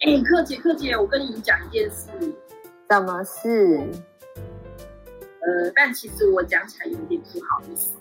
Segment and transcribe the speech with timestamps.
[0.00, 2.08] 哎，柯姐，柯姐，我跟你讲一件事。
[2.88, 3.78] 什么事？
[5.42, 7.94] 呃，但其实我讲起来有点不好意思。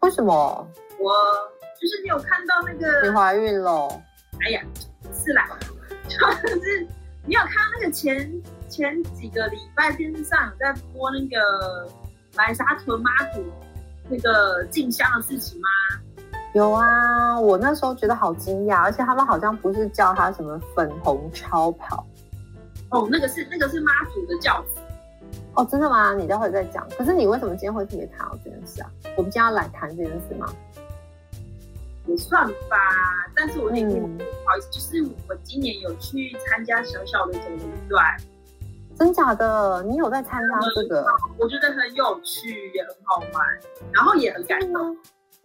[0.00, 0.70] 为什么？
[0.98, 1.12] 我
[1.80, 3.88] 就是你有看到那个你怀孕了？
[4.44, 4.62] 哎呀，
[5.14, 5.48] 是啦，
[6.06, 6.18] 就
[6.62, 6.86] 是
[7.24, 8.30] 你有看到那个前
[8.68, 11.90] 前几个礼拜电视上有在播那个
[12.36, 13.42] 白沙屯妈祖
[14.10, 15.68] 那个进香的事情吗？
[16.52, 22.04] 有啊，我那时候觉得好惊讶，而且他们好像不是叫他什么粉红超跑，
[22.90, 24.80] 哦，那个是那个是妈祖的轿子，
[25.54, 26.12] 哦，真的吗？
[26.14, 26.84] 你待会再讲。
[26.98, 28.90] 可是你为什么今天会特别谈到这件事啊？
[29.16, 30.46] 我们今天要来谈这件事吗？
[32.06, 32.76] 也算吧，
[33.36, 38.04] 但是我那天不好意思，就是我今年有去参加小小的走一段，
[38.98, 39.84] 真假的？
[39.84, 41.06] 你有在参加这个？
[41.38, 43.46] 我觉得很有趣，也很好玩，
[43.92, 44.96] 然后也很感动。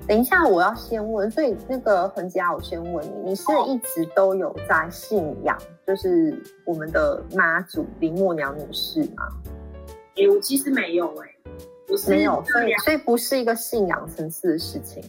[0.07, 9.27] 等一下，我要先问，所以那个恒佳，我先问你，你是一直都有在信仰，就是我们的妈祖林默娘女士吗？
[10.15, 11.27] 哎，我其实没有哎，
[11.89, 15.03] 我是没有，所以所以不是一个信仰层次的事情。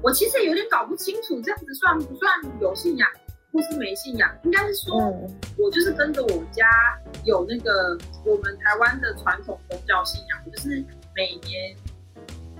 [0.00, 3.06] 我其实有点搞不清楚，这样子算不算有信仰，
[3.52, 4.30] 或是没信仰？
[4.44, 4.96] 应该是说，
[5.58, 6.66] 我就是跟着我家
[7.24, 10.82] 有那个我们台湾的传统宗教信仰，就是
[11.14, 11.76] 每年。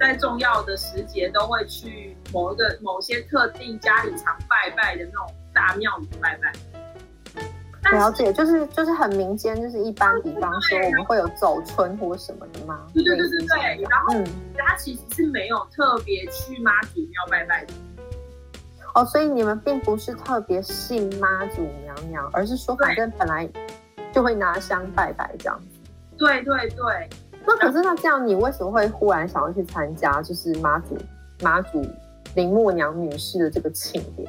[0.01, 6.53] 在重要的时节，都会去某一个某些特定家里常拜拜的那种大庙里拜拜。
[7.93, 12.87] 了解，就是就是很民间，就是一般，比方说我们会有走春或什么的吗？
[12.95, 13.83] 对对对对对。
[13.91, 14.15] 然后
[14.57, 17.75] 他其实是没有特别去妈祖庙拜拜的。
[18.95, 23.49] 哦，所以你们并不是特别信妈祖娘娘，而是说反正本来
[24.13, 25.79] 就会拿香拜拜这样子。
[26.17, 27.09] 对对对。
[27.47, 30.97] 那可是那这样，你为什么会忽然想要去参加，就是妈祖
[31.43, 31.85] 妈祖
[32.35, 34.29] 林默娘女士的这个庆典？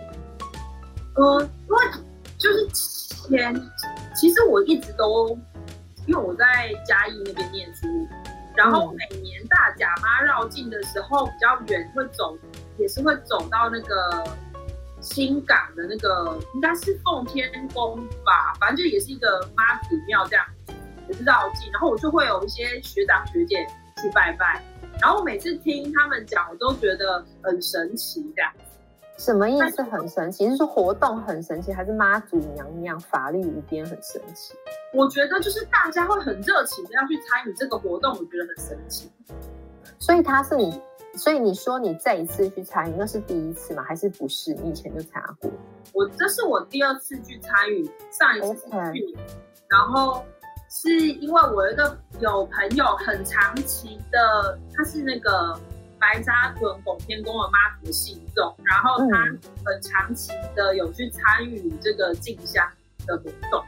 [1.15, 1.79] 嗯，因为
[2.37, 3.53] 就是前，
[4.15, 5.37] 其实我一直都，
[6.07, 7.87] 因为我在嘉义那边念书，
[8.55, 12.35] 然后每年大甲妈绕境的时候比较远，会走，
[12.77, 14.23] 也是会走到那个
[15.01, 20.45] 新港的那个，应该是奉天宫吧，反正就也是一个妈祖庙这样。
[21.07, 23.65] 也是绕境，然后我就会有一些学长学姐
[24.01, 24.63] 去拜拜，
[25.01, 28.21] 然后我每次听他们讲，我都觉得很神奇。
[28.35, 28.51] 这样
[29.17, 29.83] 什么意思？
[29.83, 30.49] 很神奇？
[30.49, 34.55] 是说活动很神奇，还是妈祖娘娘法力无边很神奇？
[34.93, 39.11] 我觉得就是大家会很热情的要去参与这个活动，我觉得很神奇。
[39.99, 40.81] 所以他是你，
[41.15, 43.83] 所以你说你这一次去参与，那是第一次吗？
[43.83, 44.53] 还是不是？
[44.55, 45.51] 你以前就参加过？
[45.93, 49.19] 我这是我第二次去参与，上一次是去年，
[49.67, 50.23] 然后。
[50.73, 55.53] 是因为我一个有朋友很长期的，他是那个
[55.99, 59.17] 白沙屯拱天宫的妈祖信众，然后他
[59.65, 62.65] 很长期的有去参与这个进香
[63.05, 63.61] 的活动。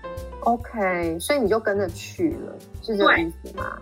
[0.46, 3.78] OK，所以你就跟着去了，是这个意思吗？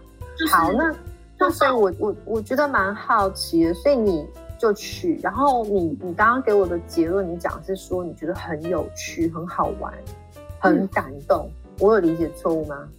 [0.51, 0.91] 好，那
[1.37, 4.27] 那所以我我我觉得蛮好奇的，所以你
[4.57, 9.93] 就去，然后你你刚刚给我的结论，你讲是说你觉得很有趣、很好玩、
[10.59, 12.89] 很感动，我有理解错误吗？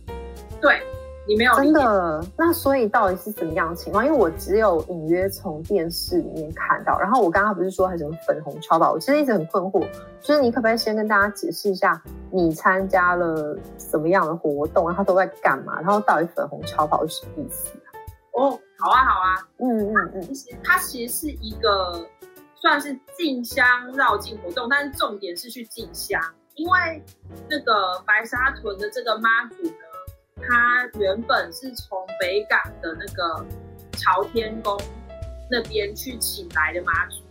[0.63, 0.81] 对
[1.27, 4.05] 你没有真的，那所以到底是怎么样的情况？
[4.05, 6.99] 因为我只有隐约从电视里面看到。
[6.99, 8.93] 然后我刚刚不是说还什么粉红超跑？
[8.93, 9.87] 我其实一直很困惑，
[10.21, 15.81] 就是你可不可以先跟大家解释一下，你参加了什么样的活动，然后都在干嘛？
[15.81, 17.87] 然后到底粉红超跑是什么意思啊？
[18.33, 22.05] 哦，好啊，好啊，嗯嗯嗯，其实它其实是一个
[22.57, 26.21] 算是进香绕境活动，但是重点是去进香，
[26.57, 27.05] 因为
[27.49, 29.73] 那个白沙屯的这个妈祖呢。
[30.37, 33.45] 他原本是从北港的那个
[33.93, 34.81] 朝天宫
[35.51, 37.23] 那边去请来的妈祖，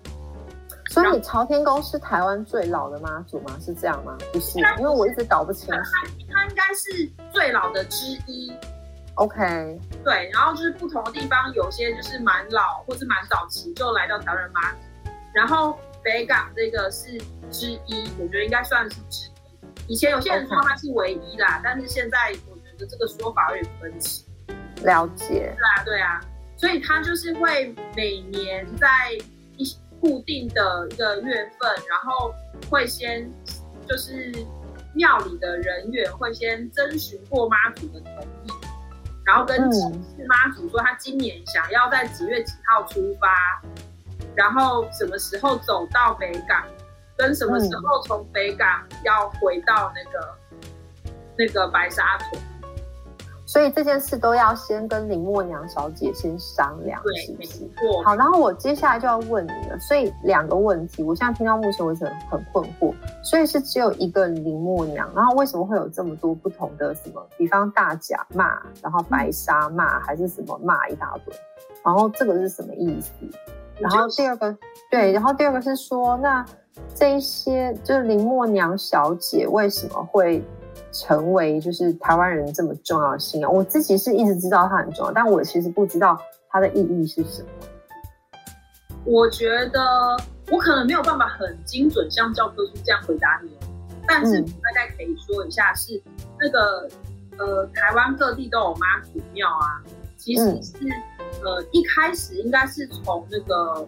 [0.89, 3.57] 所以朝天宫是台湾最老的妈祖吗？
[3.59, 4.17] 是这样吗？
[4.31, 5.81] 不是，因为我一直搞不清楚。
[6.31, 8.53] 它应该是最老的之一。
[9.16, 14.78] OK，对，然后就是不同的地方，有些就是蛮老或是蛮早期就来到台湾妈祖，
[15.34, 17.17] 然后北港这个是
[17.49, 19.31] 之一，我觉得应该算是之一。
[19.93, 22.34] 以前有些人说它是唯一啦，但是现在。
[22.87, 24.25] 这个说法有点分歧，
[24.83, 25.55] 了解。
[25.57, 26.19] 对啊，对啊，
[26.57, 28.87] 所以他就是会每年在
[29.57, 32.33] 一固定的一个月份，然后
[32.69, 33.31] 会先
[33.87, 34.31] 就是
[34.93, 38.51] 庙里的人员会先征询过妈祖的同意，
[39.25, 39.79] 然后跟是
[40.27, 43.61] 妈祖说他今年想要在几月几号出发，
[44.35, 46.66] 然后什么时候走到北港，
[47.17, 50.37] 跟什么时候从北港要回到那个
[51.37, 52.41] 那个白沙屯。
[53.51, 57.69] 所以这件事都要先跟林默娘小姐先商量，是不是？
[58.05, 59.77] 好，然后我接下来就要问你了。
[59.77, 62.93] 所以两个问题，我现在听到目前为止很困惑。
[63.21, 67.21] 所以是只有一个林默娘，然后为什么会有这么多不同的什么？
[67.37, 71.35] 比方大甲骂，然后白沙骂，还是什么骂一大堆？
[71.83, 73.11] 然后这个是什么意思？
[73.79, 74.57] 然后第二个，
[74.89, 76.45] 对，然后第二个是说，那
[76.95, 80.41] 这些就是林默娘小姐为什么会？
[80.91, 87.47] 成为就是台湾人这么重要的信仰，我自己是一直知道它很重要，但我其实不知道它的意义是什么。
[89.05, 89.82] 我觉得
[90.52, 93.49] 我可能没有办法很精准像教科书这样回答你，
[94.08, 96.02] 但是大概可以说一下，是
[96.40, 96.90] 那个
[97.37, 99.82] 呃，台湾各地都有妈祖庙啊，
[100.17, 100.78] 其实是
[101.44, 103.87] 呃一开始应该是从那个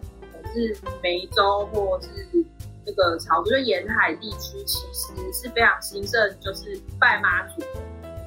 [0.52, 2.44] 是梅州或是。
[2.84, 7.62] 这个潮州沿海地区其实是非常兴盛，就是拜妈祖。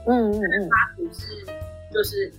[0.07, 1.45] 嗯嗯嗯，妈祖是
[1.93, 2.31] 就是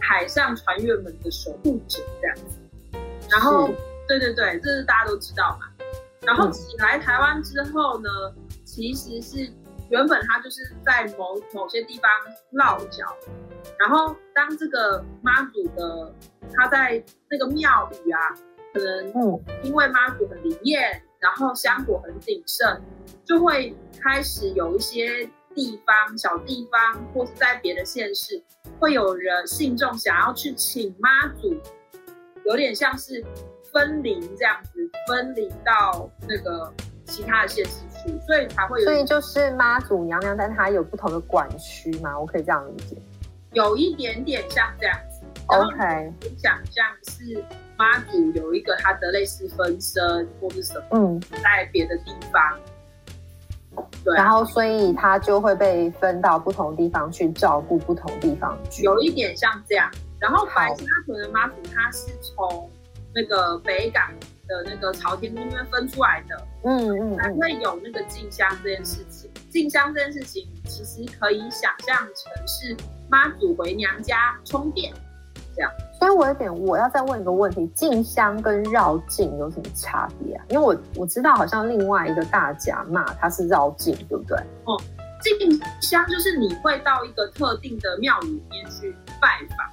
[0.00, 2.58] 海上船员们的守护者这样子。
[3.30, 3.68] 然后，
[4.08, 5.66] 对对对，这是大家都知道嘛。
[6.22, 8.08] 然后起来台湾之后呢，
[8.64, 9.50] 其实是
[9.88, 12.10] 原本他就是在某某些地方
[12.50, 13.04] 落脚，
[13.78, 16.14] 然后当这个妈祖的
[16.54, 18.20] 他在那个庙宇啊，
[18.72, 21.02] 可能嗯，因为妈祖很灵验。
[21.20, 22.80] 然后香火很鼎盛，
[23.24, 28.42] 就会开始有一些地方小地方，或是在别的县市，
[28.78, 31.54] 会有人信众想要去请妈祖，
[32.46, 33.24] 有点像是
[33.72, 36.72] 分灵这样子，分灵到那个
[37.04, 38.84] 其他的县市去，所以才会有。
[38.84, 42.96] 所以就是妈祖娘娘，但她有不同的管区嘛，我可以这样理解。
[43.52, 45.09] 有一点点像这样子。
[45.50, 47.42] OK，想象是。
[47.80, 52.60] 妈祖有一个他的类似分身或是什么，嗯，在别的地方，
[54.04, 59.90] 对，然后所以他就会被分到不同地方去照顾不同地方去，有一点像这样。
[60.18, 62.70] 然后白沙屯的妈祖，他是从
[63.14, 64.12] 那个北港
[64.46, 69.30] 的那个朝天宫那边分出来的，嗯嗯，才会有那个进香这件事情。
[69.48, 72.76] 进香这件事情其实可以想象成是
[73.08, 74.92] 妈祖回娘家充电。
[75.98, 80.44] 所以，我有点，我要再问一个问题：进香跟绕境有什么差别啊？
[80.48, 84.38] 因为我我知道，好像另外一个大甲骂，它是绕境，对不对？
[84.64, 84.80] 哦，
[85.20, 89.66] 进香就是你会到一个特定的庙宇里面去拜访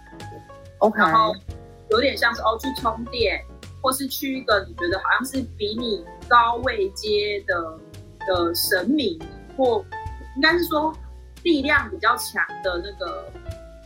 [0.80, 1.34] ，OK，然后
[1.92, 3.42] 有点像是哦去充电，
[3.82, 7.78] 或是去一个你觉得好像是比你高位阶的
[8.28, 9.18] 的神明，
[9.56, 9.84] 或
[10.36, 10.94] 应该是说
[11.44, 13.32] 力量比较强的那个，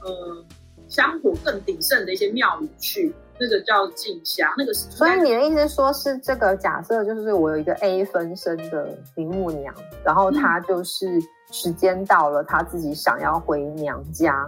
[0.04, 0.46] 呃。
[0.92, 4.92] 香火更鼎盛的一些庙宇去，那个叫进香，那个是。
[4.92, 9.74] 所以你的意思说是这个假设，就是我有一个 A 分身的林木娘，
[10.04, 11.08] 然后她就是
[11.50, 14.46] 时间到了，她自己想要回娘家，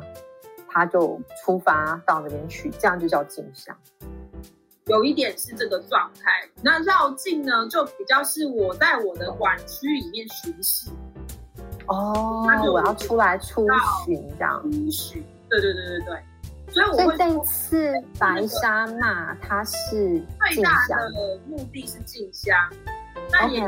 [0.67, 3.73] 她就出发到那边去，这样就叫进香。
[4.87, 6.45] 有一点是这个状态。
[6.61, 10.91] 那绕境呢，就比较是我在我的管区里面巡视。
[11.87, 13.65] 哦，那我要出来出
[14.05, 14.61] 巡这样。
[14.61, 16.17] 出巡，对对对对对。
[16.73, 22.57] 所以，所以这一次白沙那它是最大的目的是进香，
[23.31, 23.59] 那也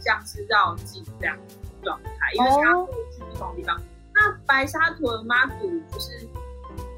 [0.00, 1.36] 像是绕境这样
[1.82, 2.86] 状态，因为它会
[3.16, 3.80] 去不同地方。
[4.12, 6.26] 那白沙屯妈祖就是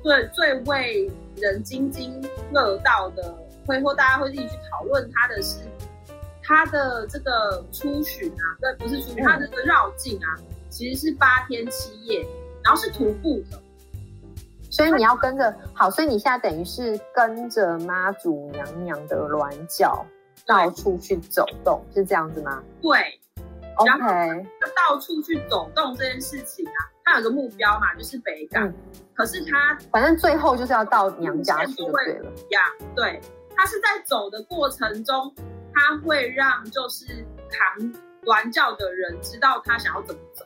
[0.03, 2.19] 最最为人津津
[2.51, 3.37] 乐道的，
[3.67, 5.59] 会或大家会一起去讨论它的是
[6.43, 10.35] 它的这个出巡啊，对，不是出巡，它这个绕境啊，
[10.71, 12.27] 其实是八天七夜，
[12.65, 13.63] 然后是徒步的。
[14.73, 20.05] 所以你要跟着好，所以你现在等于是跟着妈祖娘娘的銮轿
[20.47, 22.63] 到处去走动，是这样子吗？
[22.81, 23.21] 对
[23.77, 24.47] ，OK。
[24.89, 28.73] 到处去走动这件事情啊，它有个目标嘛，就是北港。
[29.15, 32.31] 可是它反正最后就是要到娘家去就对了。
[32.51, 32.61] 呀，
[32.97, 33.21] 对，
[33.55, 35.33] 它是在走的过程中，
[35.75, 37.07] 它会让就是
[37.51, 37.93] 扛
[38.25, 40.45] 銮轿的人知道他想要怎么走。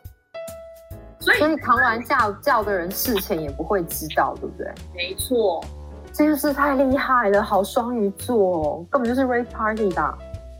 [1.34, 4.72] 所以扛完轿轿的人事前也不会知道，对不对？
[4.94, 5.64] 没错，
[6.12, 10.18] 这就是太厉害了，好双鱼座哦，根本就是 race party 的。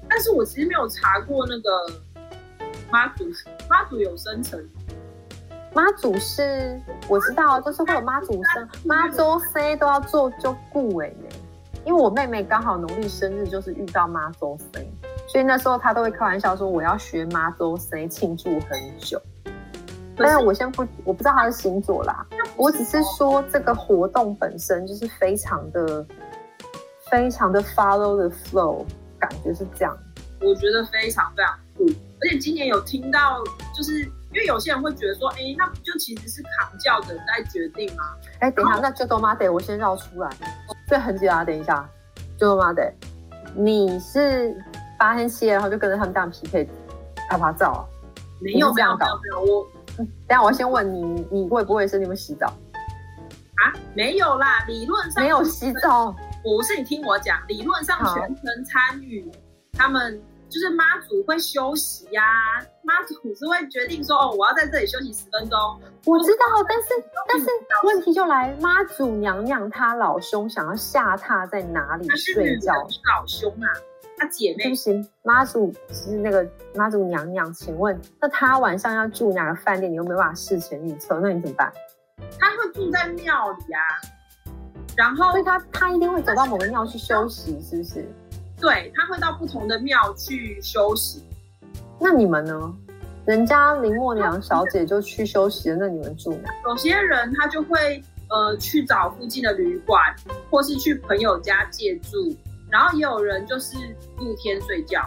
[0.08, 1.70] 但是我其实没有查过那个
[2.90, 3.24] 妈祖，
[3.68, 4.68] 妈祖有生辰。
[5.72, 11.12] 妈祖是我知道，就是会有妈祖生，妈周 C 都要做就顾哎
[11.84, 14.90] 因为我妹妹刚好农历生日就是遇到妈周 C，
[15.28, 19.20] 所以那时候她都会开玩笑说我要学妈周 C 庆祝很久。
[20.16, 22.26] 但是我先不，我不知道他的星座啦。
[22.56, 26.06] 我只是说这个活动本身就是非常的、
[27.10, 28.84] 非常的 follow the flow，
[29.18, 29.96] 感觉是这样。
[30.40, 31.84] 我觉得非常非常酷，
[32.20, 33.42] 而且今年有听到，
[33.74, 34.00] 就是
[34.32, 38.04] 因因为有些人会觉得说，哎，那不就其实是扛教的在决定吗？
[38.40, 40.28] 哎，等一下，那就多妈得我先绕出来，
[40.86, 41.46] 这很简单。
[41.46, 41.88] 等一下，
[42.38, 42.92] 就多妈得，
[43.54, 44.54] 你是
[44.98, 46.68] 八天七夜，然后就跟着他们这样匹配
[47.30, 47.80] 拍拍照啊？
[48.42, 49.66] 没有这样搞，没有我。
[50.28, 52.46] 等下我先问你，你会不会是你们洗澡？
[52.46, 56.14] 啊，没有啦，理论上没有洗澡。
[56.42, 59.28] 不是你听我讲，理论上全程参与，
[59.72, 62.22] 他们就是妈祖会休息呀，
[62.84, 65.58] 妈祖是会决定说，哦，我要在这里休息十分钟。
[66.04, 66.88] 我知道，但是
[67.28, 67.46] 但是
[67.84, 72.72] 问题就来，妈祖娘娘她老兄想要下榻在哪里睡觉？
[72.74, 73.66] 老兄啊，
[74.16, 75.06] 他姐妹不行。
[75.22, 79.90] 妈祖是那个妈祖娘娘，请问那他晚上要住哪个饭店？
[79.90, 81.72] 你又没办法事前预测，那你怎么办？
[82.38, 83.82] 他会住在庙里啊，
[84.96, 88.08] 然后所以他他一定会走到某个庙去休息，是不是？
[88.58, 91.22] 对，他会到不同的庙去休息。
[92.00, 92.74] 那你们呢？
[93.26, 96.54] 人家林默娘小姐就去休息了，那你们住哪？
[96.68, 100.14] 有些人他就会呃去找附近的旅馆，
[100.48, 102.34] 或是去朋友家借住，
[102.76, 103.74] 然后也有人就是
[104.18, 105.00] 露天睡觉。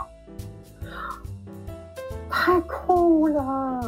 [2.27, 3.79] 太酷了！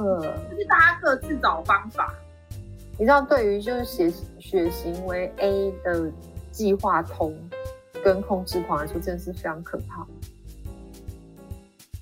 [0.52, 2.14] 就是大家各自找方法。
[3.00, 6.12] 你知道，对于就是血血型为 A 的
[6.52, 7.36] 计划通
[8.04, 10.06] 跟控制狂来说，真的是非常可怕。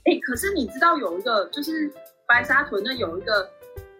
[0.03, 1.89] 哎，可是你知道有一个就是
[2.27, 3.49] 白沙屯那有一个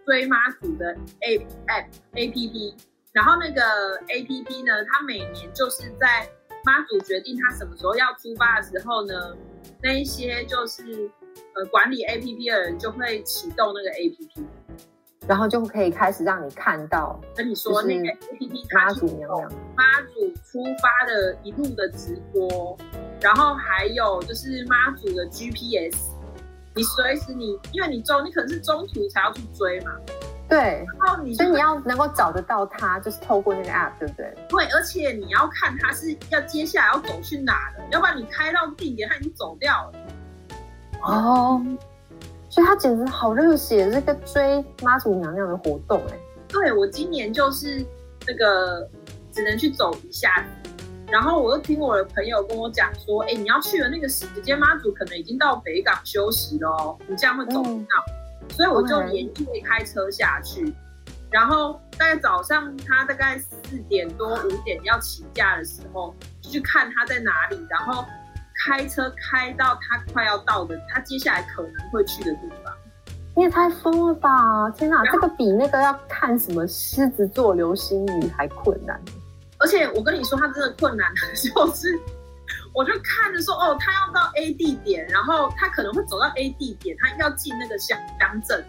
[0.04, 2.76] 追妈祖的 A App A P P，
[3.12, 3.62] 然后那个
[4.08, 6.28] A P P 呢，它每年就是在
[6.64, 9.36] 妈祖决定他什么时候要出发的时候呢，
[9.82, 11.10] 那一些就是
[11.54, 14.46] 呃管理 A P P 的人就会启动那个 A P P。
[15.28, 19.52] 然后就可以开始让你看到，跟你说那个 A P P 妈祖娘娘。
[19.76, 22.76] 妈祖出发的一路的直播，
[23.20, 26.16] 然后还有就是妈祖的 G P S，
[26.74, 29.92] 你随时你因为你中你可能是中途才要去追嘛，
[30.50, 34.34] 对，然后你所以你要能够找得到他，就是透过那个 App，对不对？
[34.48, 39.98] 对，而且你要看他是要接下来要走去哪的，要不然你开到地点他已经走掉了。
[41.04, 41.64] 哦。
[42.48, 46.18] 所以他简直好热血，这个追妈祖娘娘的活动哎。
[46.48, 47.80] 对我今年就是
[48.26, 48.90] 那个
[49.30, 50.44] 只能去走一下，
[51.06, 58.19] 然后我又听我的朋友跟我讲说，哎，你要去的那个时间，妈祖可能已经到北港休息了，你这样会走不到。
[58.50, 60.74] 所以我就连夜开车下去，
[61.30, 68.04] 然后大概早上他大概四点多五点要起驾的时候，就去看他在哪里，然后。
[68.62, 72.70] 开车开到他快要到的，他接下来可能会去的地方。
[73.34, 74.68] 你也太疯了吧！
[74.72, 79.00] 天哪，这个比那个要看什么狮子座流星雨还困难。
[79.60, 81.98] 而且我跟你说，他真的困难的就是，
[82.72, 88.64] 我就看着说，哦，他要到 A 地点，然后他可能会走到 A 地点，他要进那个乡乡镇，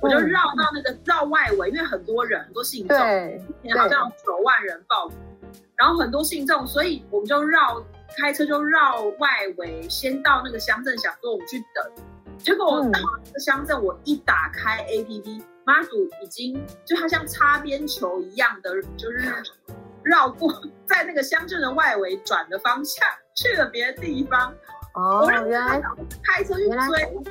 [0.00, 3.40] 我就绕到那个绕外围，因为很多人，很多信众，对，
[3.76, 5.16] 好像九万人报名，
[5.76, 7.84] 然后很多信众，所以我们就绕。
[8.14, 12.04] 开车就绕外围，先到那个乡镇，想说我们去等。
[12.36, 19.32] 结果我到那个乡镇，我一打开 APP，妈祖已经就他像擦边球一样的，就是
[20.04, 20.52] 绕过
[20.86, 24.52] 在那个乡镇的外围转的方向去了别的地方。
[24.94, 25.80] 哦，原来
[26.22, 27.22] 开车去追。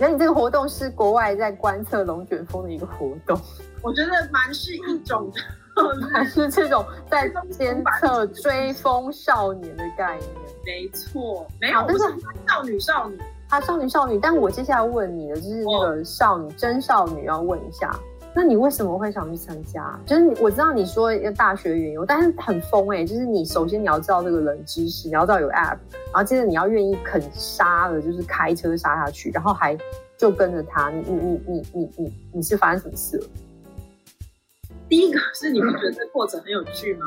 [0.00, 3.38] 原来你这个活动是国外在观测龙卷风的一个活动。
[3.82, 5.32] 我觉得蛮是一种。
[6.12, 10.30] 还 是这种在监测追风少年的概念，
[10.66, 12.04] 没错，没有，但是
[12.46, 14.18] 少女少女，她少女少女。
[14.20, 17.90] 但我接下来问你的就是那个少女真少女，要问一下，
[18.34, 19.98] 那你为什么会想去参加？
[20.06, 25.76] 就是我知道你说要大学原由，但是很疯哎，就是你首先你要知道这个冷知识，你要知道有 app，
[26.12, 29.76] 然后接着你要愿意肯杀的，就是开车杀下去，然后还
[30.16, 33.26] 就跟着他，你你你你你你你是发生什么事了？
[34.88, 37.06] 第一个是你不觉得这过程很有趣吗？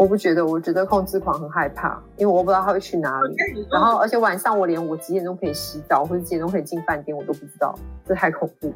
[0.00, 3.36] 我不觉得，我觉得控制狂很害怕，因为我不知道他会去哪里。
[3.70, 8.74] 然后，而且晚上我连我几点钟可以洗澡或者几点钟可以进饭店，我都不知道，这太恐怖了。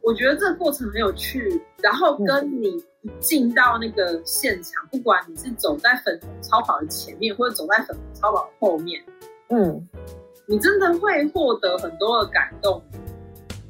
[0.00, 2.70] 我觉得这个过程很有趣，然后跟你
[3.02, 9.00] 一进到那个现场，不管你是走在粉红超跑的前面，或者走在粉红超跑的后面，
[9.50, 9.88] 嗯，
[10.48, 12.82] 你真的会获得很多的感动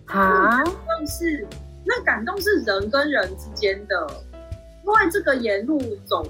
[0.06, 0.64] 啊！
[0.88, 1.46] 但是。
[1.87, 4.06] 那感动是人跟人之间的，
[4.87, 6.25] 因为这个沿路走，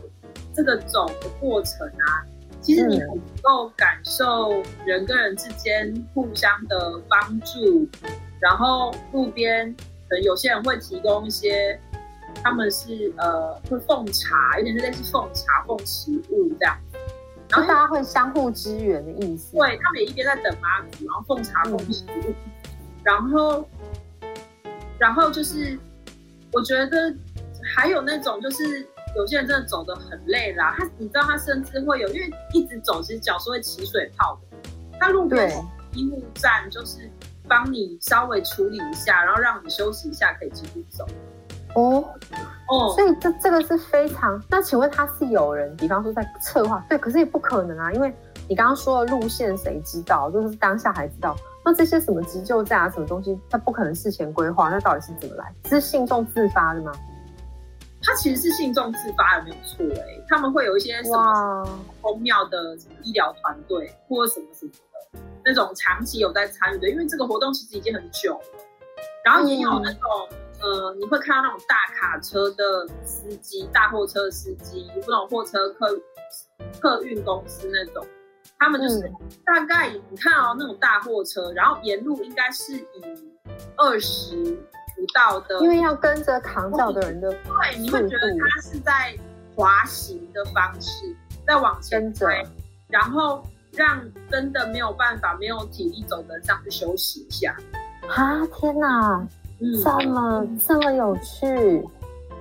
[0.54, 2.24] 这个走的过程啊，
[2.60, 3.08] 其实你能
[3.42, 7.88] 够感受人跟人之间互相的帮助，
[8.40, 9.74] 然后路边
[10.08, 11.78] 可能有些人会提供一些，
[12.42, 16.76] 他们是呃会奉茶，有点类似奉茶奉食物这样，
[17.50, 19.56] 然后大家会相互支援的意思。
[19.56, 22.32] 对他们也一边在等妈祖，然后奉茶奉食物，
[23.02, 23.68] 然后。
[24.96, 25.76] 然后就是
[26.52, 27.12] 我觉得
[27.74, 35.50] 还有那种就是有些人真的走得很累啦，他你知道他甚至会有，因为一直走其实脚是会起水泡的，他路边
[35.92, 37.10] 医务站就是
[37.48, 41.06] 帮你稍微处理一下，然后让你休息一下可以继续走。
[41.74, 42.04] 哦
[42.68, 44.40] 哦，所以这这个是非常。
[44.48, 46.84] 那请问他是有人，比方说在策划？
[46.88, 48.14] 对，可是也不可能啊，因为
[48.48, 50.30] 你刚刚说的路线谁知道？
[50.30, 51.36] 就是当下还知道。
[51.64, 55.52] 那这些什么急救站啊，什么东西，他不可能事前规划，那到底是怎么来？
[55.64, 56.92] 是信众自发的吗？
[58.04, 60.24] 他其实是信众自发的，没有错哎。
[60.28, 68.60] 他们会有一些什么公庙的什么医疗团队，或者什么什么的，那种长期有在参与的，因为这个活动其实已经很久了。
[69.24, 70.00] 然后也有那种。
[70.62, 76.00] 呃，你会看到那种大卡车的司机、大货车的司机，那种货车客
[76.80, 78.06] 客运公司那种，
[78.58, 79.00] 他们就是
[79.44, 82.86] 大概你看哦，那种大货车，然后沿路应该是以
[83.76, 84.56] 二十
[84.96, 89.16] 不到的，因为要跟着扛轿的人的，对，你会觉得他是在
[89.54, 91.14] 滑行的方式
[91.46, 92.26] 在往前走，
[92.88, 97.56] 然后让真的没有办法、没有体力走的上去休息一下。
[98.08, 99.26] 啊，天哪！
[99.82, 101.82] 这么这么有趣，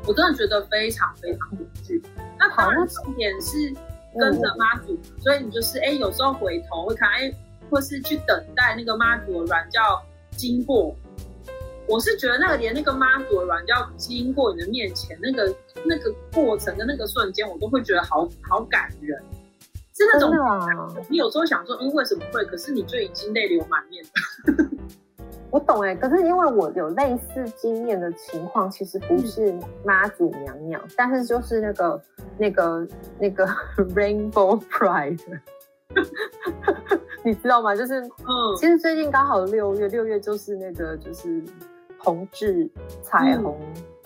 [0.06, 2.02] 我真的觉得非常非常有趣。
[2.38, 3.74] 那当然重点是
[4.20, 7.32] 跟着妈祖，所以你就是哎，有时候回头会看哎，
[7.70, 10.94] 或是去等待那个妈祖的软教经过。
[11.88, 19.22] 我是觉得那个连那个妈祖的软教经过你的面前，那个那个过程的那个瞬间，我都会觉得好好感人，
[19.96, 20.32] 是那种
[21.10, 24.04] 你有时候想说嗯为什么会，可是你就已经泪流满面。
[25.52, 29.54] 我懂哎，可是因为我有类似经验的情况，其实不是
[29.86, 32.02] 妈祖娘娘，但是就是那个
[32.40, 32.88] 那个
[33.20, 33.46] 那个
[33.94, 35.20] Rainbow Pride，
[37.24, 37.76] 你知道吗？
[37.76, 41.44] 就是嗯，其实最近刚好六月，六月就是那个就是
[42.04, 42.70] 同志
[43.02, 43.58] 彩虹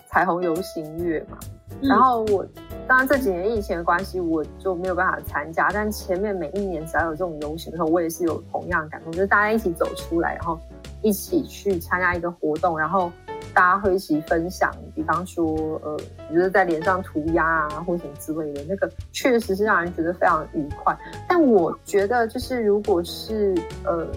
[0.06, 1.36] 彩虹游行月嘛。
[1.82, 2.46] 然后我
[2.86, 10.58] 当然这几年疫情的关系，我就没有办法参加，但前面每一年只要有这种游行的时候，我也是有同样感动，就是大家一起走出来，然后。
[11.00, 13.12] 一起去参加一个活动，然后
[13.54, 15.96] 大家会一起分享，比方说，呃，
[16.28, 20.98] 比如在脸上涂鸦啊，或什么之类的，那个确实是让人觉得非常愉快。
[21.28, 24.08] 但我觉得，就是如果是呃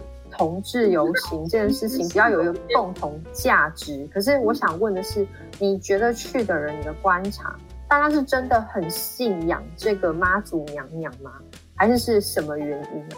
[0.41, 4.09] 同志游行这件事情，比较有一个共同价值。
[4.11, 5.27] 可是我想问的是，
[5.59, 7.55] 你觉得去的人，你的观察，
[7.87, 11.33] 大家是真的很信仰这个妈祖娘娘吗？
[11.75, 13.15] 还是是什么原因呢？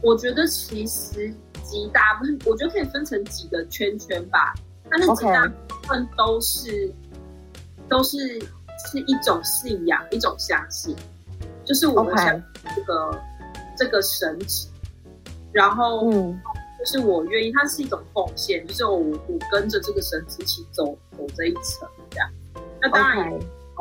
[0.00, 1.34] 我觉得其实。
[1.64, 4.52] 极大不是，我觉得可以分成几个圈圈吧。
[4.90, 6.92] 但是极大部分都是
[7.88, 8.18] 都是
[8.86, 10.94] 是一种信仰，一种相信，
[11.64, 12.40] 就是我们想
[12.76, 13.18] 这个
[13.78, 14.68] 这个神旨。
[15.54, 16.38] 然后，嗯，
[16.78, 20.84] 就是我愿意，它是一种奉献，就是我我跟着这个神旨一起走
[21.16, 22.28] 走这一层这样。
[22.82, 23.40] 那当然有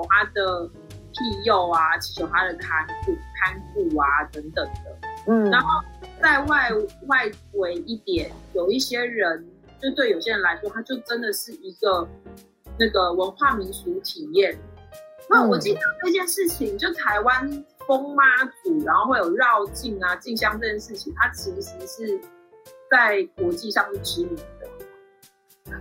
[0.10, 0.66] 他的
[1.12, 4.98] 庇佑啊，祈求他的看护看护啊等等的。
[5.28, 5.84] 嗯，然后。
[6.22, 6.70] 在外
[7.08, 9.46] 外围一点，有一些人，
[9.82, 12.08] 就对有些人来说，他就真的是一个
[12.80, 14.58] 那个文化民俗体验。
[15.30, 18.24] 那我记得这件事情，就台湾封妈
[18.64, 22.20] 祖，然后会有绕境啊、进香这件事情，它其实是
[22.92, 24.68] 在国际上是知名的。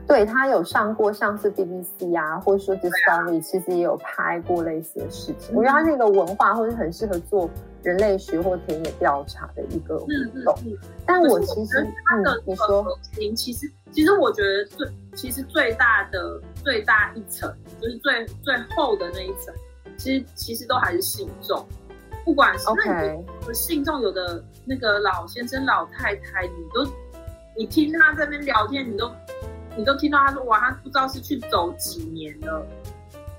[0.06, 5.54] 对他有上过像是 BBC 啊，或者说 Discovery，其实也有拍过类似的事情。
[5.54, 7.50] 我觉得它是一个文化，或者很适合做
[7.82, 10.06] 人类学或田野调查的一个活
[10.44, 10.54] 动。
[11.04, 12.86] 但我其实它的你说，
[13.36, 19.54] 其实其实我觉得最其实最大的最大一层，就是最最厚的那一层，
[19.98, 21.66] 其实其实都还是信众，
[22.24, 26.90] 不管是那你的信众，有的那个老先生老太太，你都
[27.56, 29.10] 你听他这边聊天，你都。
[29.74, 32.66] 你都听到他说哇，他不知道是去走几年了。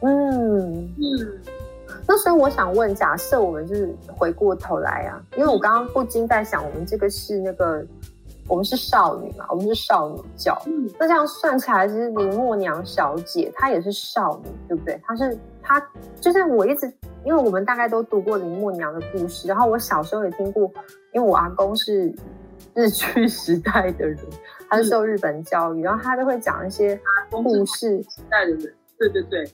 [0.01, 1.41] 嗯嗯，
[2.07, 7.85] 那所以我想问，假设我们就是回过头来啊，因为我刚刚不禁在想，我们这个是那个，
[8.47, 10.61] 我们是少女嘛，我们是少女教。
[10.65, 14.99] 嗯，那这样算起来，其实林默娘小姐她也是少女，对不对？
[15.03, 15.81] 她是她
[16.19, 16.91] 就是我一直，
[17.23, 20.71] 因为我们大概都读过林默娘的故事，然后我小时候也听过，
[21.13, 22.13] 因为我阿公是
[22.73, 24.17] 日据时代的人。
[24.69, 28.01] 他是受日本教育，然后他都会讲一些故事。
[28.09, 29.47] 时代的人，对对对，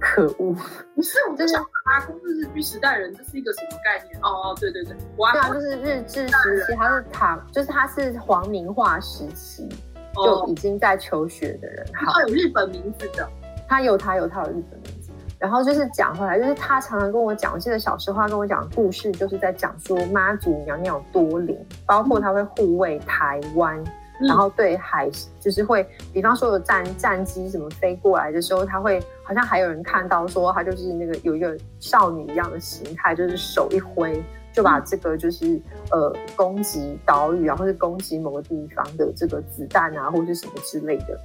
[0.00, 0.54] 可恶！
[0.94, 4.18] 不是，我就想阿公是日据时代人，这是一个什么概念？
[4.22, 9.68] 哦哦，对对对，我对啊，就是日治时期，他是唐，就是他是皇民化时期
[10.14, 11.86] 就已经在求学的人。
[11.92, 13.28] 他有日本名字的，
[13.68, 15.10] 他有他有他有日本名字。
[15.36, 23.82] 然后就是讲回来，就是他常常跟我讲，我记得小时候他跟我讲故事，就是在讲说妈祖娘娘有多灵，包括他会护卫台湾，
[24.20, 34.22] 然后对海就是会，比方说有战战机什么飞过来的时候，他会好像还有人看到说他就是那个有一个少女一样的形态，就是手一挥
[34.52, 41.20] 就把这个就是呃攻击岛屿啊，或是攻击某个地方的这个子弹啊，或是什么之类的，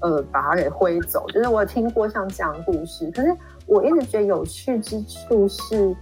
[0.00, 1.26] 呃把它给挥走。
[1.30, 3.34] 就是我听过像这样的故事，可是
[3.66, 5.96] 我一直觉得有趣之处是。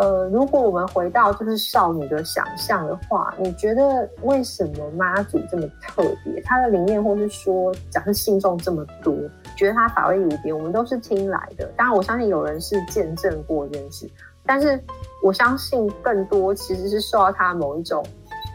[0.00, 6.40] 呃，如果我们回到就是少女的想象的话，你觉得为什么妈祖这么特别？
[6.42, 9.12] 他的理念，或是说，假设信众这么多，
[9.56, 11.68] 觉得他法力无边，我们都是听来的。
[11.76, 14.08] 当然，我相信有人是见证过这件事，
[14.46, 14.80] 但是
[15.20, 18.00] 我相信更多其实是受到他某一种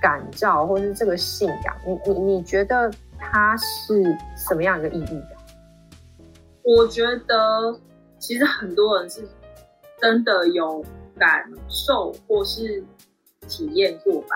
[0.01, 1.75] 感召，或是这个信仰。
[1.86, 4.01] 你你你觉得他是
[4.38, 5.21] 什么样一个意义？
[6.63, 7.77] 我觉得
[8.17, 9.27] 其实很多人是
[9.99, 10.82] 真的有。
[11.23, 12.83] 感受或是
[13.47, 14.36] 体验过吧，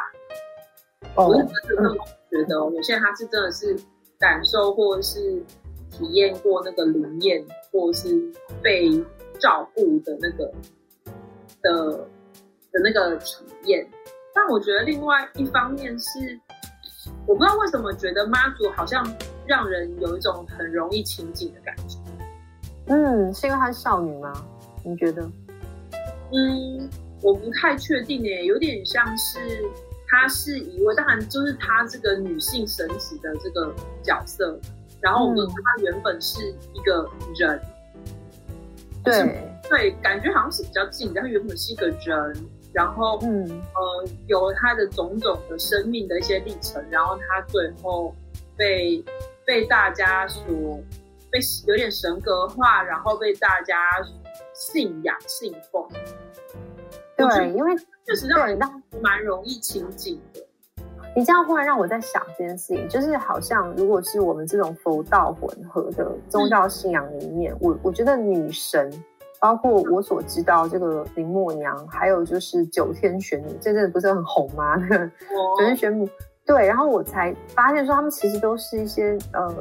[1.15, 1.93] 我是真的
[2.31, 3.77] 觉得，有些人他是真的是
[4.17, 5.43] 感受或是
[5.91, 8.31] 体验过那个灵验，或是
[8.63, 8.89] 被
[9.37, 10.49] 照顾的那个
[11.61, 11.97] 的
[12.71, 13.85] 的那个体验。
[14.33, 16.39] 但我觉得另外一方面是，
[17.27, 19.05] 我不知道为什么觉得妈祖好像
[19.45, 21.99] 让人有一种很容易亲近的感觉。
[22.85, 24.31] 嗯，是因为她是少女吗？
[24.85, 25.29] 你觉得？
[26.31, 26.89] 嗯，
[27.21, 29.39] 我不太确定诶，有点像是
[30.07, 34.59] 她是一位，当然就是她这个女性神职的这个角色，
[35.01, 37.61] 然后我们她原本是一个人，
[39.03, 39.43] 对。
[39.69, 42.35] 对，感觉好像是比较近，但她原本是一个人，
[42.73, 43.47] 然后嗯。
[43.47, 48.13] 呃，有她的种种的生命的一些历程，然后她最后
[48.55, 49.03] 被
[49.45, 50.43] 被大家所
[51.31, 53.75] 被有点神格化，然后被大家。
[54.57, 55.87] 信仰信奉，
[57.15, 57.75] 对，因为
[58.07, 58.57] 确实让人
[58.99, 60.41] 蛮容易亲近的。
[61.15, 68.91] 你这样忽然让我在想这件事情，就是好像如果是我们这种佛道混合的宗教信仰里面，我我觉得女神，
[69.39, 74.75] 包括我所知道这个林默娘，还有就是九天玄女，这阵子不是很红吗？
[74.89, 76.09] 九天玄母，
[76.47, 79.55] 对，然后我才发现说，他们其实都是一些呃。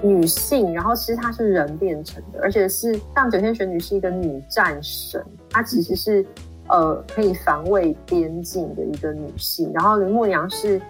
[0.00, 6.24] 女性，然后其实她是人变成的，而且是像九天玄女是一个女战神，她其实是
[6.68, 9.70] 呃可以防卫边境的一个女性。
[9.74, 10.80] 然后林默娘是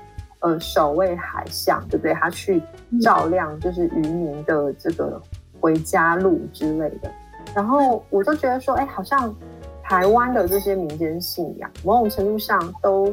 [0.41, 2.15] 呃守卫海象，对不对？
[2.15, 2.63] 她去
[3.01, 5.21] 照亮就是渔民的这个
[5.61, 7.11] 回家路之类的。
[7.55, 9.35] 然后我就觉得说，哎，好像
[9.83, 13.13] 台湾的这些民间信仰，某种程度上都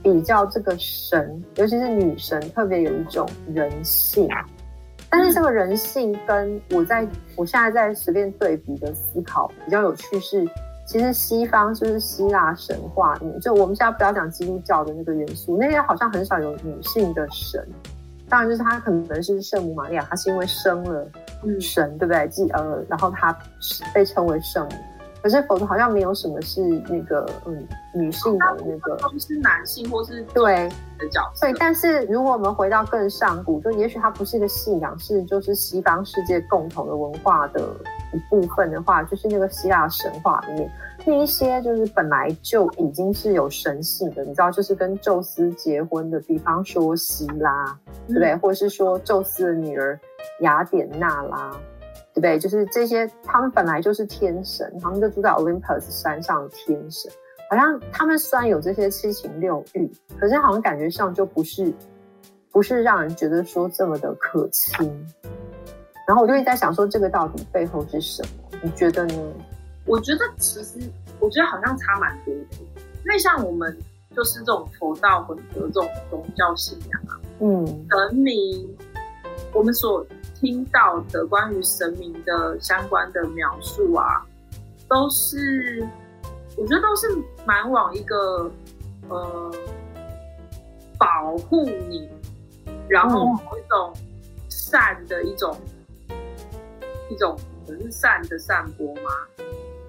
[0.00, 4.28] 比较这个神，尤其是女神，特别有一种人性。
[5.10, 10.48] 但是这个人性跟我在我现在在随便对比的思考比较有趣是，
[10.86, 17.66] 其实西方就是希腊神话里面，就我们现在不要讲基督教的那个元素，那些好像很少有女性的神。
[18.28, 21.04] 当然就是她可能是圣母玛利亚，她是因为生了
[21.60, 22.28] 神，对不对？
[22.28, 23.36] 继呃，然后她
[23.92, 24.76] 被称为圣母。
[25.22, 31.46] 可是否则好像没有什么是那个嗯女性的那个，都是男性或是对的角色。
[31.46, 37.60] 对，但是如果我们回到更上古，就也许它不是一个信仰，是就是西方世界共同的文化的
[38.12, 40.70] 一部分的话，就是那个希腊神话里面
[41.04, 48.36] 那一些就是本来就已经是有神性的，你知道，就是跟宙斯结婚的，比方说希拉，对不对？
[48.36, 49.98] 或者是说宙斯的女儿
[50.40, 51.52] 雅典娜拉。
[52.20, 52.38] 对不对？
[52.38, 57.10] 就是这些，他们本来就是天神，他们就住在 Olympus 山上的天神。
[57.48, 61.72] 好像他们虽然有这些七情六欲，可是好像感觉上就不是，
[62.52, 65.06] 不是让人觉得说这么的可亲。
[66.06, 68.58] 然后我就一直在想说，这个到底背后是什么？
[68.62, 69.14] 你觉得呢？
[69.86, 70.78] 我觉得其实，
[71.20, 72.40] 我觉得好像差蛮多的。
[73.04, 73.74] 因为像我们
[74.14, 78.76] 就是这种佛道混合这种宗教信仰啊，嗯，神明，
[79.54, 80.06] 我们所。
[80.40, 84.26] 听到的关于神明的相关的描述啊，
[84.88, 85.86] 都是
[86.56, 87.06] 我觉得都是
[87.44, 88.50] 蛮往一个
[89.08, 89.52] 呃
[90.98, 92.08] 保护你，
[92.88, 93.92] 然后某一种
[94.48, 95.54] 善的一种
[97.10, 99.10] 一种可能是善的散播吗？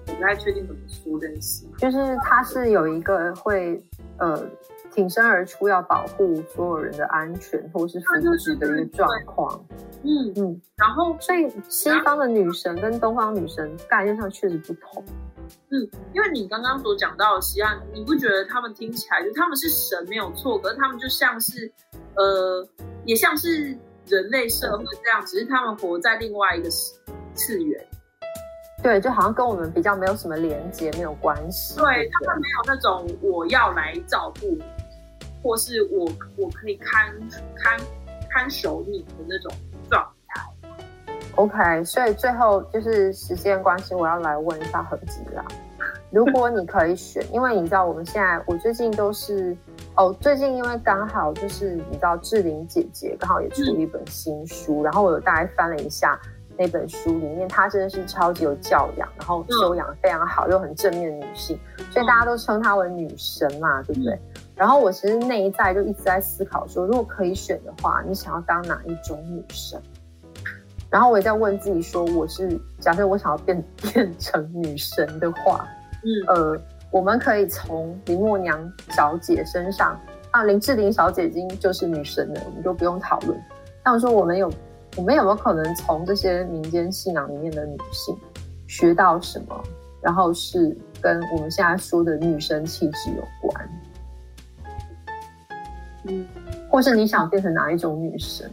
[0.08, 1.64] 我不太确定怎么说这件事。
[1.78, 3.82] 就是他是有一个会
[4.18, 4.44] 呃
[4.92, 9.64] 挺身而出要保护所有人的安全或是福祉的一个状况。
[10.04, 15.04] 嗯嗯，然后所以西方的女神跟东方女神概念上确实不同。
[15.70, 21.70] 嗯，因为你刚刚所讲到的西岸，你不觉得他们听起来就他们是神没有错，可是他们就像是
[22.16, 22.66] 呃，
[23.04, 26.68] 也像是人类社会这样，只是他们活在另外一个
[27.34, 27.86] 次元。
[28.82, 31.76] 对，就好像跟我们比较没有什么连接，没有关系。
[31.76, 34.58] 对他们没有那种我要来照顾，
[35.42, 37.14] 或是我我可以看
[37.54, 37.78] 看
[38.28, 39.52] 看守你的那种
[39.92, 40.42] 状态。
[41.36, 45.44] OK，所以最后就是时间关系，我要来问一下何吉啦。
[46.10, 49.56] 如果你可以选，因为你知道我们现在，我最近都是
[49.96, 56.20] 哦，最近因为刚好就是你知道志玲姐姐刚好也出了一本新书，然后我有大概翻了一下
[56.58, 61.58] 那本书里面，她真的是超级有教养，然后修养非常好，又很正面的女性，
[61.90, 64.18] 所以大家都称她为女神嘛，对不对？
[64.62, 69.82] 然后我其实那一代就一直在思考说，如果可以选的话，你想要当哪一种女神？
[70.88, 73.60] 然后我也在问自己说，我是假设我想要变
[73.92, 75.66] 变成女神的话。
[76.04, 76.56] 嗯，呃，
[76.92, 79.98] 我们可以从林默娘小姐身上
[80.30, 83.36] 啊，林志玲小姐已经就是女神了，我们就不用讨论。
[83.82, 84.48] 但我说，我们有，
[84.96, 88.16] 我们有没有可能从这些民间信仰里面的女性
[88.68, 89.60] 学到什么？
[90.00, 93.68] 然后是跟我们现在说的女神气质有关？
[96.04, 96.26] 嗯，
[96.70, 98.50] 或是你想变成哪一种女神？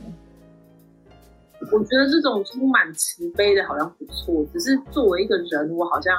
[1.71, 4.45] 我觉得这种充满慈悲的，好像不错。
[4.53, 6.13] 只是作为一个人，我好像。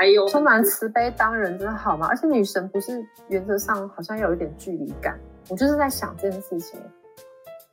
[0.00, 2.06] 还有充满慈悲当人真的好吗？
[2.06, 5.18] 而且女神不是原则上好像有一点距离感。
[5.48, 6.78] 我就是在想这件事情，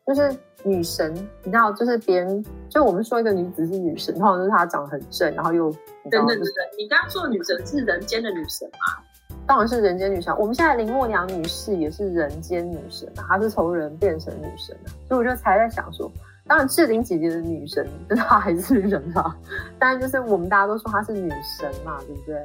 [0.07, 5.69] 就是女神，你知道，就是别人就我们说一个女子是女神，通常就是她长得很正，然后又
[6.09, 6.51] 真的真的。
[6.79, 9.04] 你刚刚说的女神是人间的女神吗？
[9.47, 10.35] 当然是人间女神。
[10.37, 16.11] 我们现在林默娘女士也是人间女神啊，她是从人变成女神啊，所以我就才在想说。
[16.47, 19.35] 当然，志玲姐姐的女神，她还是人啊。
[19.79, 22.35] 当然，就是我们大家都说她是女神嘛，对不对？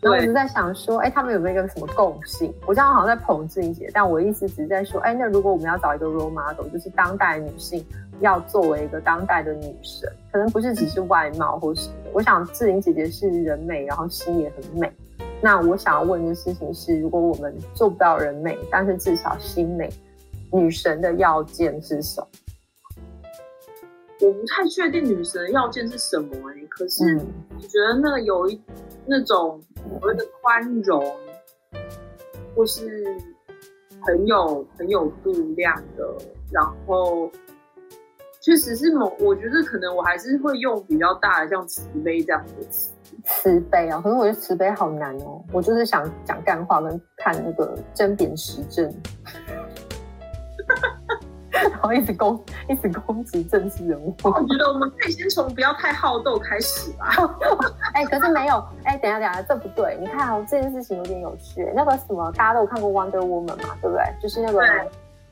[0.00, 2.50] 然后我就在想说，哎，他们有没有一个什么共性？
[2.66, 7.84] 我这样好像在捧志玲姐，但我意思只是在说，哎，那如果我们要找一个 role model，就是当代女性
[8.20, 11.94] 要作为一个当代的女神，可能不是只是外貌或什么。
[12.14, 14.90] 我想志玲姐姐是人美，然后心也很美。
[15.42, 19.88] 那我想要问的事情是，如果我们做不到人美，但是至少心美，
[20.52, 22.28] 女神的要件是什么？
[24.20, 27.18] 我不太确定女神的要件是什么哎，可是
[27.56, 28.60] 我觉得那个有一
[29.06, 31.02] 那种所谓的宽容，
[32.54, 33.02] 或是
[34.02, 36.18] 很有很有度量的，
[36.52, 37.30] 然后
[38.42, 42.92] 确实是某，我觉得可能我还是会用比较大的像慈悲这样的词，
[43.24, 48.92] 慈悲啊，可是我觉得慈悲好难哦，我就是想讲干话跟看那个针砭时政。
[51.50, 54.14] 然后一直攻，一直攻击政治人物。
[54.22, 57.06] 我觉得我们可以先从不要太好斗开始吧。
[57.92, 59.98] 哎，可是没有，哎，等下等下，这不对。
[60.00, 61.70] 你看哦，这件事情有点有趣。
[61.74, 64.04] 那个什么，大家都有看过《Wonder Woman》嘛，对不对？
[64.22, 64.62] 就是那个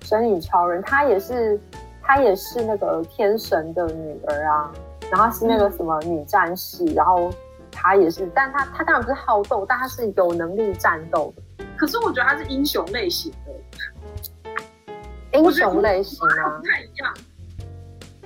[0.03, 1.59] 神女超人，她也是，
[2.03, 4.71] 她也是那个天神的女儿啊。
[5.11, 7.31] 然后是那个什么女战士，然后
[7.71, 11.65] 她也是，但他他当然不是好斗，但他是有能力战斗的。
[11.77, 15.39] 可是我觉得他是英雄类型的。
[15.39, 17.15] 英雄类型啊，不太一样。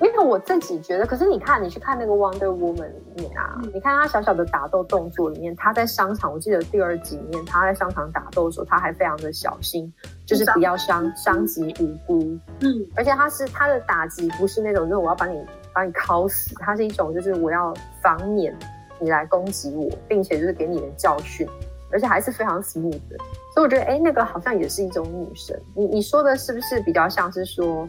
[0.01, 9.93] 因为我自己觉得，可是你看，你去看那个《Wonder Woman》里面啊，你看他小小的打斗动作里面，他在商场，我记得第二集里面，他在商场打斗的时候，他还非常的小心，
[10.27, 12.19] 就是不要伤伤及无辜。
[12.63, 15.39] 嗯，而且他是他的打击不是那种，就是我要把你
[15.73, 18.53] 把你敲死，他是一种就是我要防免
[19.03, 21.47] 你来攻击我，并且就是给你的教训，
[21.91, 23.17] 而且还是非常 smooth 的。
[23.53, 25.61] 所以我觉得，哎，那个好像也是一种女神。
[25.75, 27.89] 你你说的是不是比较像是说，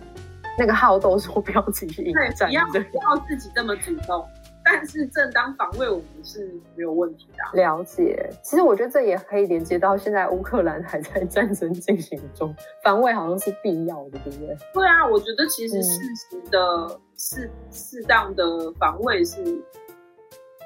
[0.58, 4.26] 那个好斗说不要自己去应战，不要不要自己这么主动，
[4.66, 7.62] 但是正当防卫我们是没有问题的。
[7.62, 14.58] 了解，其实我觉得这也可以连接到现在乌克兰还在战争进行中，防卫好像是必要的，对不对？
[14.74, 18.44] 对啊，我觉得其实适时的适适当的
[18.80, 19.42] 防卫是。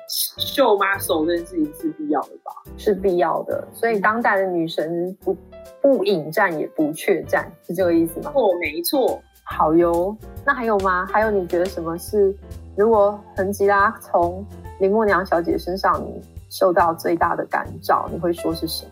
[0.10, 2.52] 秀妈手这件事情是必要的吧？
[2.78, 5.36] 是必要的，所以当代的女神不
[5.82, 8.32] 不引战也不怯战，是这个意思吗？
[8.32, 9.22] 错，没错。
[9.43, 10.15] 好哟，
[10.46, 11.06] 那还有吗？
[11.12, 12.36] 还有你觉得什么是
[12.76, 14.46] 如果恒吉拉从
[14.80, 18.91] 林默娘小姐身上你受到最大的感召，你会说是什么？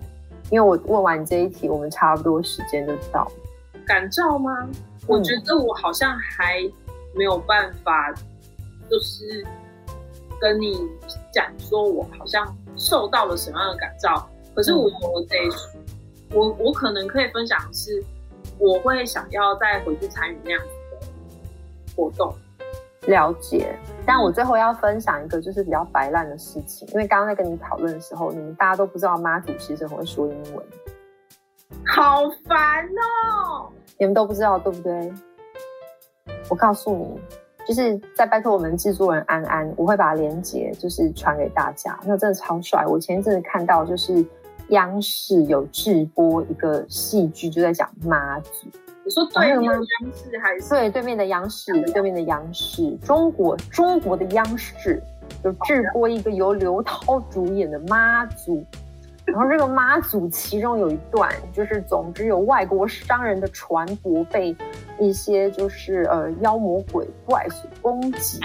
[0.52, 3.30] 因为我问完你这一题，我们差不多时间就到。
[3.86, 4.68] 感召吗？
[5.08, 6.62] 我觉得我好像还
[7.14, 8.14] 没有办法，
[8.90, 9.46] 就是。
[10.40, 10.78] 跟你
[11.32, 14.28] 讲说，我好像受到了什么样的感召？
[14.54, 15.38] 可是我我得，
[16.34, 18.04] 我我可能可以分享是，
[18.58, 22.34] 我会想要再回去参与那样子的活动。
[23.08, 30.66] 了解，但我最后要分享一个就是比较白烂的事情，因为刚刚在跟你讨论的时候，你们大家都不知道妈祖其实很会说英文，
[31.86, 33.70] 好烦哦！
[34.00, 35.14] 你们都不知道对不对？
[36.50, 37.22] 我告诉你。
[37.68, 42.00] 就是在拜托我们制作人安安，我会把链接就是传给大家。
[42.06, 42.86] 那真的超帅！
[42.86, 44.24] 我前一阵子看到，就是
[44.70, 48.52] 央视有直播一个戏剧，就在讲妈祖。
[49.04, 51.72] 你说对面的央视还是对对面的央视？
[51.92, 55.02] 对面的央视，中国中国的央视
[55.44, 58.64] 有直播一个由刘涛主演的妈祖。
[59.26, 64.56] 然后这个妈祖其中有一段，就是总之有外国商人的船舶被
[65.00, 68.40] 一些就是呃妖魔鬼怪所攻击，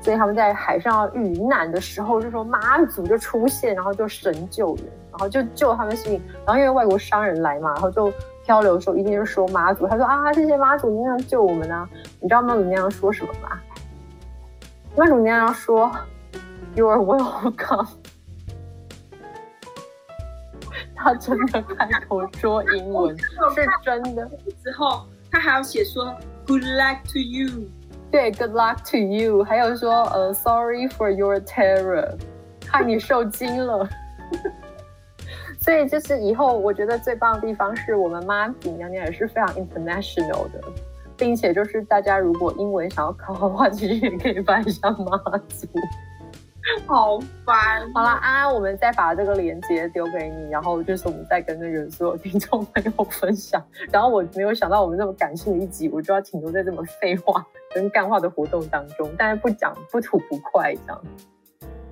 [0.00, 6.22] 所以他们在海上遇难的时候，就说妈祖就出现，然后就神救人，然后就救他们性命。
[6.46, 8.12] 然后因为外国商人来嘛，然后就
[8.44, 11.88] 漂流的时候一定就说妈祖，他说啊谢谢妈祖娘娘救我们啊！
[12.20, 13.58] 你知道妈祖娘娘说什么吗？
[14.96, 15.90] 妈祖娘娘说
[16.74, 17.88] ，You are welcome。
[21.00, 24.28] 他真的开口说英文，是真的。
[24.64, 26.14] 之后他还要写说
[26.46, 27.68] “Good luck to you”，
[28.10, 32.16] 对，“Good luck to you”，还有说呃 “Sorry for your terror”，
[32.66, 33.88] 害你受惊了。
[35.60, 40.60] 所以就是以后我觉得最棒的地方是我们妈祖娘娘也是非常 international 的，
[41.16, 45.66] 并且就是大家如果英文想要考的话，其实也可以拜一下妈祖。
[46.86, 47.90] 好烦！
[47.94, 53.62] 好了，安安，我们再把这个链接丢给你，然后就是我们再跟那个所有听众朋友分享。
[53.90, 61.02] 然后我没有想到我们这么感性的一集，我就要停留在这么废话跟干话的活动当中，但是不讲不吐不快这样。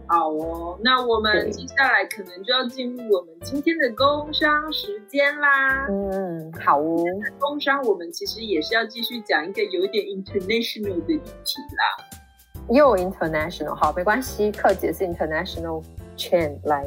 [0.09, 5.87] 好哦，那我们接下来可能就要进入我们今天的工商时间啦。
[5.89, 7.03] 嗯，好哦。
[7.41, 12.07] 工商我们其实也是要继续讲一个有一点 international 的议题啦。
[12.69, 15.83] 又 international 好，没关系，克姐是 international
[16.17, 16.85] chain 来。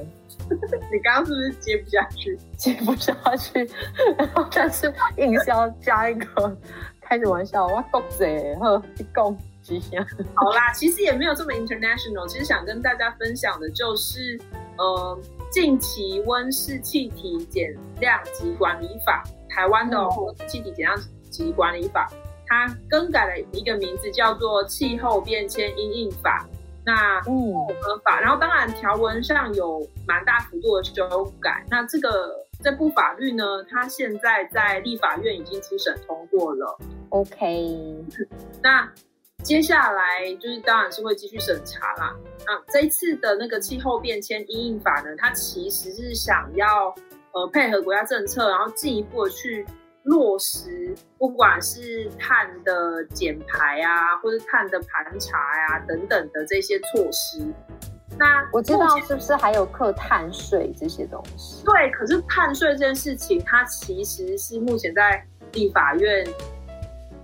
[0.50, 2.40] 你刚刚是不是接不下去？
[2.58, 3.70] 接不下去，
[4.18, 6.58] 然后但是硬是要加一个
[7.00, 10.06] 开着玩笑，我国姐呵，一共几下。
[10.34, 12.28] 好啦，其实也没有这么 international。
[12.28, 14.40] 其实想跟大家分享的就是，
[14.78, 15.20] 呃，
[15.52, 19.98] 近期温室气体减量及管理法，台湾的
[20.48, 20.98] 气体减量
[21.30, 22.10] 及管理法。
[22.50, 26.44] 它更改了一个名字，叫做《气候变迁因应法》。
[26.84, 28.20] 那嗯，合法。
[28.20, 31.64] 然后当然条文上有蛮大幅度的修改。
[31.70, 36.80] 那这个这部法律呢，它现在在立法院已经初审通过了。
[37.10, 38.04] OK。
[38.64, 38.92] 那
[39.44, 42.16] 接下来就是当然是会继续审查啦。
[42.48, 46.96] 那这一次的那个气候变迁因应法呢，它其实是想要
[47.34, 49.64] 呃配合国家政策，然后进一步的去。
[50.10, 57.46] 落实不管是碳的减排啊，或者碳的盘查呀等等的这些措施，
[58.18, 61.64] 那我知道是不是还有课碳税这些东西？
[61.64, 66.28] 对，可是碳税这件事情，它其实是目前在立法院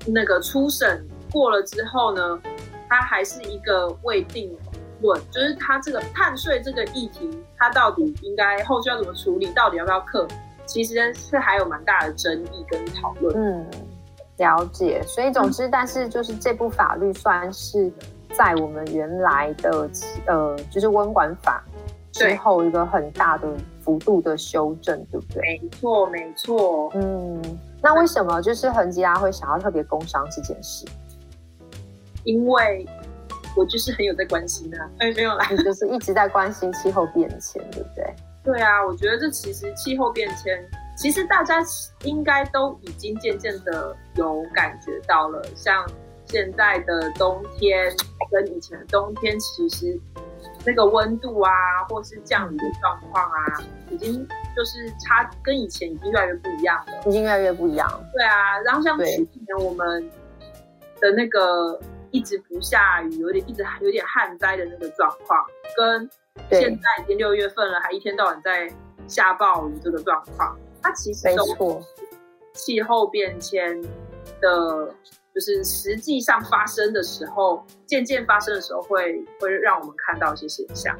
[0.06, 2.40] 那个初审过了之后呢，
[2.88, 4.56] 它还是一个未定
[5.02, 10.28] 论，就是它这个碳税这个议题，它到底应该后续要怎么处理，到底要不要克？
[10.66, 13.36] 其实是还有蛮大的争议跟讨论。
[13.36, 13.66] 嗯，
[14.38, 15.02] 了解。
[15.04, 17.92] 所以总之，但是就是这部法律算是
[18.36, 19.90] 在我们原来的
[20.28, 21.64] 呃，就是温管法
[22.12, 23.48] 之后一个很大的
[23.82, 25.42] 幅度的修正，对不对？
[25.42, 26.92] 没错，没错。
[26.96, 27.42] 嗯，
[27.82, 30.86] 那为什么就是恒吉拉会想要特别工商这件事？
[32.24, 32.86] 因为
[33.56, 34.90] 我就是很有在关心啊。
[35.00, 38.16] 哎，没有啦，你就是一直在关心气候变迁，对不对？
[38.46, 40.64] 对啊，我觉得这其实气候变迁，
[40.96, 41.56] 其实大家
[42.04, 45.44] 应该都已经渐渐的有感觉到了。
[45.56, 45.84] 像
[46.26, 47.92] 现在的冬天
[48.30, 50.00] 跟以前的冬天，其实
[50.64, 51.52] 那个温度啊，
[51.90, 53.36] 或是降雨的状况啊，
[53.90, 56.94] 已经就是差跟以前已经越来越不一样了。
[57.08, 57.90] 已经越来越不一样。
[58.14, 60.08] 对啊，然后像去年我们
[61.02, 61.80] 的那个
[62.12, 65.44] 一直不下雨，有点一直有点旱灾的那个状况，
[65.76, 66.08] 跟。
[66.52, 68.72] 现在已经六月份了，还一天到晚在
[69.08, 71.82] 下暴雨，这个状况，它其实没错，
[72.54, 73.82] 气候变迁
[74.40, 74.94] 的，
[75.34, 80.98] 就是实际上发生的时候，渐渐发生的时候，会会让我们看到一些现象。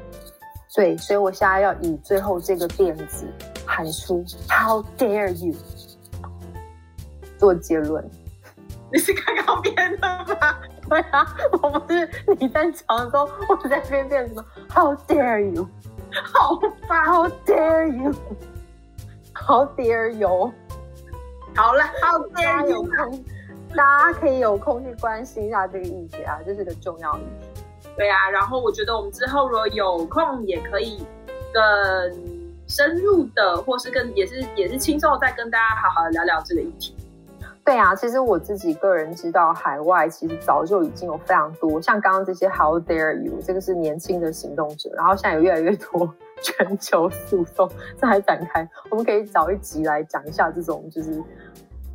[0.74, 3.26] 对，所以我现在要以最后这个辫子
[3.64, 5.54] 喊出 “How dare you”
[7.38, 8.04] 做结论。
[8.92, 10.08] 你是刚刚编的
[10.40, 10.58] 吗？
[10.88, 11.26] 对啊，
[11.62, 12.08] 我不是
[12.38, 15.68] 你在讲的时候，我在边变什么？How dare you？
[16.32, 16.58] 好
[16.88, 20.52] 烦！How dare you？How dare you？
[21.56, 22.88] 好了，How dare you？
[23.74, 27.62] 大家可以有空去关心一下这个议题啊，这是个重要议题。
[27.96, 31.04] 对啊，然后我觉得我们之后如果有空，也可以
[31.52, 31.62] 更
[32.68, 36.95] 深入的，或是更也是也是轻松的再跟大家好好的聊聊这个议题。
[37.66, 46.08] 对啊，其实我自己个人知道，海外其实早就已经有非常多像刚刚这些 How dare you，这个是年轻的行动者，然后现在有越来越多
[46.40, 47.68] 全球诉讼，
[48.00, 51.20] 这还展开，我们可以找一集来讲一下这种就是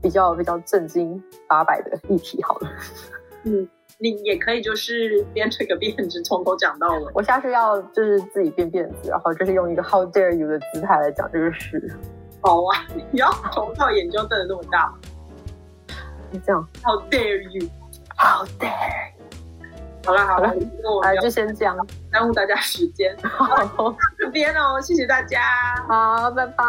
[0.02, 2.70] 比较比较震惊八百的议题好了。
[3.46, 3.66] 嗯，
[3.98, 7.12] 你也可以就是编这个辫子，从头讲到尾。
[7.14, 11.98] 我下次要就是自己编辫子，然后就是用一个 How dare you 的姿态来讲这个事。
[12.42, 14.94] 好啊，你要从到眼睛瞪得那么大
[16.40, 19.12] 这样，How dare you？How dare？
[20.04, 20.52] 好了好了，
[21.04, 21.78] 哎，就先这样，
[22.12, 23.16] 耽误大家时间。
[23.22, 25.42] 好，这边哦，谢谢大家。
[25.88, 26.66] 好，拜拜。